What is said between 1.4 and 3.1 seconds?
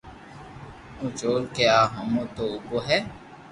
ڪي آ ھومو تو اوڀو ھي